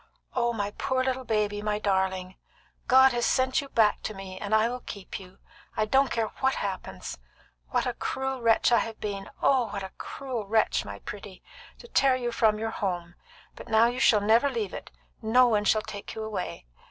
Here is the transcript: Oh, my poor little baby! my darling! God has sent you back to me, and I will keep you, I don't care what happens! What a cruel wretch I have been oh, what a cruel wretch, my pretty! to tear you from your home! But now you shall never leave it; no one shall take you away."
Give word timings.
Oh, 0.35 0.51
my 0.51 0.71
poor 0.79 1.03
little 1.03 1.25
baby! 1.25 1.61
my 1.61 1.77
darling! 1.77 2.35
God 2.87 3.11
has 3.11 3.23
sent 3.23 3.61
you 3.61 3.69
back 3.69 4.01
to 4.01 4.15
me, 4.15 4.39
and 4.39 4.55
I 4.55 4.67
will 4.67 4.79
keep 4.79 5.19
you, 5.19 5.37
I 5.77 5.85
don't 5.85 6.09
care 6.09 6.29
what 6.39 6.55
happens! 6.55 7.19
What 7.69 7.85
a 7.85 7.93
cruel 7.93 8.41
wretch 8.41 8.71
I 8.71 8.79
have 8.79 8.99
been 8.99 9.29
oh, 9.43 9.65
what 9.67 9.83
a 9.83 9.91
cruel 9.99 10.47
wretch, 10.47 10.83
my 10.85 10.97
pretty! 10.97 11.43
to 11.77 11.87
tear 11.87 12.15
you 12.15 12.31
from 12.31 12.57
your 12.57 12.71
home! 12.71 13.13
But 13.55 13.67
now 13.67 13.85
you 13.85 13.99
shall 13.99 14.21
never 14.21 14.49
leave 14.49 14.73
it; 14.73 14.89
no 15.21 15.45
one 15.47 15.65
shall 15.65 15.83
take 15.83 16.15
you 16.15 16.23
away." 16.23 16.65